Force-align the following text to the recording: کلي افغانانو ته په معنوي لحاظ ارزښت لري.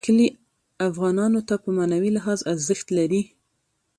کلي 0.05 0.27
افغانانو 0.89 1.39
ته 1.47 1.55
په 1.63 1.69
معنوي 1.77 2.09
لحاظ 2.17 2.39
ارزښت 2.51 2.87
لري. 2.97 3.21